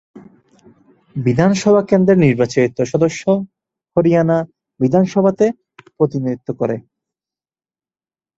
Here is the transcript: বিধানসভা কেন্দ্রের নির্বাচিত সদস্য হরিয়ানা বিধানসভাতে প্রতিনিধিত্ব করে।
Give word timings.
বিধানসভা 1.15 1.81
কেন্দ্রের 1.89 2.17
নির্বাচিত 2.17 2.75
সদস্য 2.91 3.23
হরিয়ানা 3.97 4.37
বিধানসভাতে 4.79 5.45
প্রতিনিধিত্ব 5.97 6.49
করে। 6.59 6.75